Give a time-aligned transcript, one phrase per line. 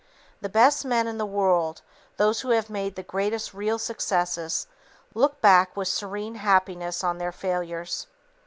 [0.41, 1.83] The best men in the world,
[2.17, 4.65] those who have made the greatest real successes
[5.13, 8.07] look back with serene happiness on their failures.